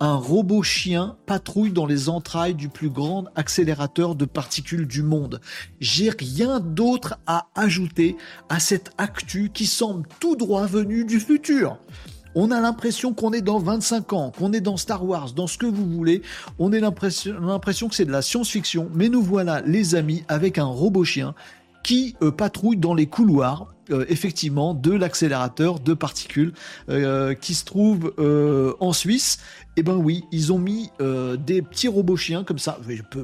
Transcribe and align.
un 0.00 0.14
robot 0.14 0.62
chien 0.62 1.16
patrouille 1.26 1.72
dans 1.72 1.84
les 1.84 2.08
entrailles 2.08 2.54
du 2.54 2.70
plus 2.70 2.88
grand 2.88 3.26
accélérateur 3.36 4.14
de 4.14 4.24
particules 4.24 4.86
du 4.86 5.02
monde. 5.02 5.40
J'ai 5.78 6.10
rien 6.10 6.58
d'autre 6.58 7.18
à 7.26 7.48
ajouter 7.54 8.16
à 8.48 8.60
cette 8.60 8.92
actu 8.96 9.50
qui 9.52 9.66
semble 9.66 10.08
tout 10.18 10.36
droit 10.36 10.66
venu 10.66 11.04
du 11.04 11.20
futur. 11.20 11.78
On 12.34 12.50
a 12.50 12.60
l'impression 12.60 13.12
qu'on 13.12 13.32
est 13.32 13.40
dans 13.40 13.58
25 13.58 14.12
ans, 14.12 14.32
qu'on 14.36 14.52
est 14.52 14.60
dans 14.60 14.76
Star 14.76 15.04
Wars, 15.04 15.32
dans 15.32 15.48
ce 15.48 15.58
que 15.58 15.66
vous 15.66 15.84
voulez. 15.84 16.22
On 16.60 16.72
a 16.72 16.78
l'impression 16.78 17.88
que 17.88 17.94
c'est 17.94 18.04
de 18.04 18.12
la 18.12 18.22
science-fiction. 18.22 18.88
Mais 18.94 19.08
nous 19.08 19.20
voilà, 19.20 19.62
les 19.62 19.96
amis, 19.96 20.22
avec 20.28 20.56
un 20.56 20.64
robot 20.64 21.04
chien 21.04 21.34
qui 21.82 22.16
euh, 22.22 22.30
patrouille 22.30 22.76
dans 22.76 22.94
les 22.94 23.06
couloirs 23.06 23.74
euh, 23.90 24.04
effectivement 24.08 24.74
de 24.74 24.92
l'accélérateur 24.92 25.80
de 25.80 25.94
particules 25.94 26.52
euh, 26.88 27.34
qui 27.34 27.54
se 27.54 27.64
trouve 27.64 28.12
en 28.80 28.92
Suisse. 28.92 29.38
Eh 29.76 29.82
ben 29.82 29.96
oui, 29.96 30.24
ils 30.32 30.52
ont 30.52 30.58
mis 30.58 30.90
des 31.00 31.62
petits 31.62 31.88
robots 31.88 32.16
chiens 32.16 32.44
comme 32.44 32.58
ça, 32.58 32.78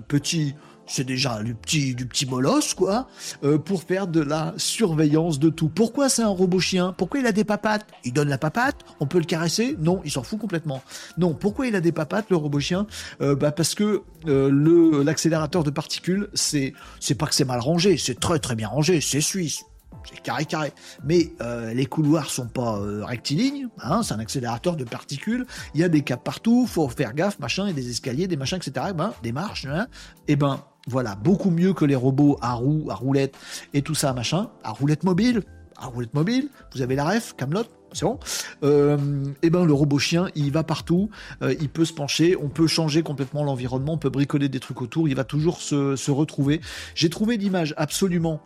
petits 0.09 0.55
c'est 0.87 1.05
déjà 1.05 1.43
du 1.43 1.55
petit, 1.55 1.95
du 1.95 2.07
petit 2.07 2.27
molosse, 2.27 2.75
quoi, 2.75 3.09
euh, 3.45 3.59
pour 3.59 3.83
faire 3.83 4.07
de 4.07 4.21
la 4.21 4.55
surveillance 4.57 5.39
de 5.39 5.51
tout. 5.51 5.69
Pourquoi 5.69 6.09
c'est 6.09 6.23
un 6.23 6.29
robot 6.29 6.61
chien? 6.61 6.95
Pourquoi 6.97 7.21
il 7.21 7.27
a 7.27 7.33
des 7.33 7.45
papates? 7.45 7.87
Il 8.05 8.13
donne 8.13 8.29
la 8.29 8.39
papate? 8.39 8.77
On 9.01 9.07
peut 9.07 9.19
le 9.19 9.25
caresser? 9.25 9.77
Non, 9.79 10.01
il 10.05 10.11
s'en 10.11 10.23
fout 10.23 10.39
complètement. 10.39 10.83
Non, 11.19 11.35
pourquoi 11.35 11.67
il 11.67 11.77
a 11.77 11.81
des 11.81 11.93
papates, 11.93 12.27
le 12.31 12.37
robot 12.37 12.61
chien? 12.61 12.87
Euh, 13.21 13.35
bah 13.35 13.53
Parce 13.53 13.75
que 13.75 14.03
euh, 14.27 14.51
le 14.51 15.03
l'accélérateur 15.03 15.65
de 15.65 15.71
particules, 15.71 16.29
c'est 16.35 16.73
c'est 17.01 17.15
pas 17.15 17.27
que 17.27 17.35
c'est 17.35 17.45
mal 17.45 17.61
rangé, 17.61 17.97
c'est 17.97 18.19
très 18.19 18.39
très 18.39 18.55
bien 18.55 18.69
rangé, 18.69 19.01
c'est 19.01 19.21
suisse 19.21 19.65
c'est 20.09 20.23
carré 20.23 20.45
carré. 20.45 20.73
Mais 21.05 21.33
euh, 21.41 21.73
les 21.75 21.87
couloirs 21.87 22.31
sont 22.31 22.47
pas 22.47 22.79
euh, 22.79 23.05
rectilignes, 23.05 23.69
hein, 23.81 24.03
c'est 24.03 24.15
un 24.15 24.19
accélérateur 24.19 24.77
de 24.77 24.85
particules, 24.85 25.47
il 25.75 25.81
y 25.81 25.85
a 25.85 25.89
des 25.89 26.03
caps 26.03 26.23
partout, 26.23 26.67
faut 26.67 26.89
faire 26.89 27.15
gaffe, 27.15 27.39
machin, 27.39 27.67
et 27.67 27.73
des 27.73 27.91
escaliers, 27.91 28.29
des 28.29 28.37
machins, 28.37 28.59
etc. 28.59 28.93
Ben, 28.95 29.13
des 29.23 29.33
marches, 29.33 29.67
hein, 29.67 29.87
et 30.29 30.37
ben 30.37 30.63
voilà, 30.87 31.15
beaucoup 31.17 31.51
mieux 31.51 31.73
que 31.73 31.85
les 31.85 31.97
robots 31.97 32.39
à 32.41 32.55
roues, 32.55 32.89
à 32.91 32.95
roulettes 32.95 33.37
et 33.75 33.83
tout 33.83 33.95
ça, 33.95 34.13
machin, 34.13 34.51
à 34.63 34.71
roulette 34.71 35.05
mobile, 35.05 35.43
à 35.77 35.87
roulette 35.87 36.15
mobile, 36.15 36.49
vous 36.75 36.83
avez 36.83 36.95
la 36.97 37.05
ref, 37.05 37.35
Camelot, 37.37 37.65
c'est 37.93 38.05
bon. 38.05 38.19
Euh, 38.63 38.97
et 39.43 39.51
ben 39.51 39.65
le 39.65 39.73
robot 39.73 39.99
chien, 39.99 40.29
il 40.35 40.51
va 40.53 40.63
partout, 40.63 41.11
il 41.43 41.69
peut 41.69 41.85
se 41.85 41.93
pencher, 41.93 42.37
on 42.37 42.49
peut 42.49 42.67
changer 42.67 43.03
complètement 43.03 43.45
l'environnement, 43.45 43.95
on 43.95 43.99
peut 43.99 44.11
bricoler 44.11 44.49
des 44.49 44.61
trucs 44.61 44.81
autour, 44.81 45.09
il 45.09 45.17
va 45.17 45.25
toujours 45.25 45.61
se 45.61 46.11
retrouver. 46.11 46.61
J'ai 46.95 47.11
trouvé 47.11 47.37
l'image 47.37 47.75
absolument 47.77 48.41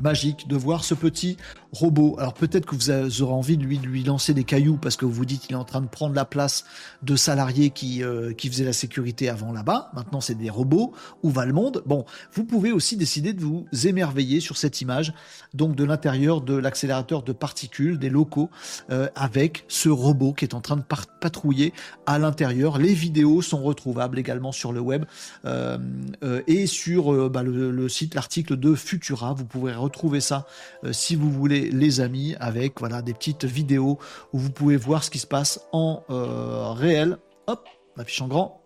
magique 0.00 0.48
de 0.48 0.56
voir 0.56 0.84
ce 0.84 0.94
petit 0.94 1.36
robot. 1.72 2.16
Alors 2.18 2.34
peut-être 2.34 2.66
que 2.66 2.76
vous 2.76 3.22
aurez 3.22 3.32
envie 3.32 3.56
de 3.56 3.64
lui, 3.64 3.78
lui 3.78 4.04
lancer 4.04 4.34
des 4.34 4.44
cailloux 4.44 4.76
parce 4.76 4.96
que 4.96 5.06
vous 5.06 5.12
vous 5.12 5.24
dites 5.24 5.42
qu'il 5.42 5.52
est 5.52 5.58
en 5.58 5.64
train 5.64 5.80
de 5.80 5.86
prendre 5.86 6.14
la 6.14 6.26
place 6.26 6.64
de 7.02 7.16
salariés 7.16 7.70
qui, 7.70 8.04
euh, 8.04 8.34
qui 8.34 8.48
faisaient 8.48 8.64
la 8.64 8.74
sécurité 8.74 9.30
avant 9.30 9.52
là-bas. 9.52 9.90
Maintenant 9.94 10.20
c'est 10.20 10.34
des 10.34 10.50
robots. 10.50 10.92
Où 11.22 11.30
va 11.30 11.46
le 11.46 11.54
monde? 11.54 11.82
Bon, 11.86 12.04
vous 12.32 12.44
pouvez 12.44 12.72
aussi 12.72 12.96
décider 12.96 13.32
de 13.32 13.40
vous 13.40 13.66
émerveiller 13.84 14.40
sur 14.40 14.58
cette 14.58 14.80
image, 14.82 15.14
donc 15.54 15.74
de 15.74 15.84
l'intérieur 15.84 16.42
de 16.42 16.54
l'accélérateur 16.54 17.22
de 17.22 17.32
particules 17.32 17.98
des 17.98 18.10
locaux 18.10 18.50
euh, 18.90 19.08
avec 19.14 19.64
ce 19.68 19.88
robot 19.88 20.34
qui 20.34 20.44
est 20.44 20.54
en 20.54 20.60
train 20.60 20.76
de 20.76 20.82
patrouiller 21.20 21.72
à 22.04 22.18
l'intérieur. 22.18 22.76
Les 22.76 22.92
vidéos 22.92 23.40
sont 23.40 23.62
retrouvables 23.62 24.18
également 24.18 24.52
sur 24.52 24.72
le 24.72 24.80
web 24.80 25.04
euh, 25.46 25.78
et 26.46 26.66
sur 26.66 27.30
bah, 27.30 27.42
le, 27.42 27.70
le, 27.70 27.88
site, 27.88 28.14
l'article 28.14 28.56
de 28.56 28.74
Futura. 28.74 29.32
Vous 29.32 29.46
pouvez 29.46 29.72
retrouver 29.72 30.20
ça 30.20 30.46
si 30.90 31.16
vous 31.16 31.30
voulez 31.30 31.61
les 31.70 32.00
amis 32.00 32.34
avec 32.40 32.80
voilà 32.80 33.02
des 33.02 33.14
petites 33.14 33.44
vidéos 33.44 33.98
où 34.32 34.38
vous 34.38 34.50
pouvez 34.50 34.76
voir 34.76 35.04
ce 35.04 35.10
qui 35.10 35.18
se 35.18 35.26
passe 35.26 35.60
en 35.72 36.02
euh, 36.10 36.72
réel. 36.72 37.18
Hop, 37.46 37.68
affiche 37.96 38.22
en 38.22 38.28
grand. 38.28 38.61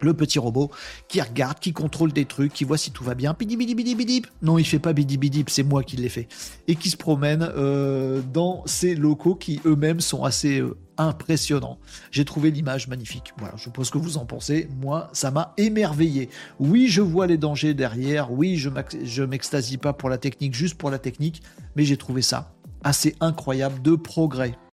Le 0.00 0.14
petit 0.14 0.38
robot 0.38 0.70
qui 1.08 1.20
regarde, 1.20 1.58
qui 1.58 1.72
contrôle 1.72 2.12
des 2.12 2.24
trucs, 2.24 2.52
qui 2.52 2.64
voit 2.64 2.78
si 2.78 2.90
tout 2.90 3.04
va 3.04 3.14
bien. 3.14 3.34
Bidi 3.38 3.56
bidi 3.56 3.74
bidi. 3.74 4.22
Non, 4.42 4.58
il 4.58 4.64
fait 4.64 4.78
pas 4.78 4.92
bidi 4.92 5.16
bidi, 5.16 5.44
c'est 5.48 5.62
moi 5.62 5.82
qui 5.82 5.96
l'ai 5.96 6.08
fait. 6.08 6.28
Et 6.68 6.76
qui 6.76 6.90
se 6.90 6.96
promène 6.96 7.48
euh, 7.56 8.20
dans 8.32 8.62
ces 8.66 8.94
locaux 8.94 9.34
qui 9.34 9.60
eux-mêmes 9.64 10.00
sont 10.00 10.24
assez 10.24 10.60
euh, 10.60 10.76
impressionnants. 10.98 11.78
J'ai 12.10 12.24
trouvé 12.24 12.50
l'image 12.50 12.88
magnifique. 12.88 13.32
Voilà, 13.38 13.54
je 13.56 13.70
pense 13.70 13.90
que 13.90 13.98
vous 13.98 14.18
en 14.18 14.26
pensez. 14.26 14.68
Moi, 14.80 15.08
ça 15.12 15.30
m'a 15.30 15.54
émerveillé. 15.56 16.28
Oui, 16.58 16.88
je 16.88 17.00
vois 17.00 17.26
les 17.26 17.38
dangers 17.38 17.74
derrière. 17.74 18.32
Oui, 18.32 18.56
je 18.56 19.22
m'extasie 19.22 19.78
pas 19.78 19.92
pour 19.92 20.08
la 20.08 20.18
technique, 20.18 20.54
juste 20.54 20.76
pour 20.76 20.90
la 20.90 20.98
technique. 20.98 21.42
Mais 21.76 21.84
j'ai 21.84 21.96
trouvé 21.96 22.22
ça 22.22 22.54
assez 22.84 23.16
incroyable 23.20 23.82
de 23.82 23.96
progrès. 23.96 24.54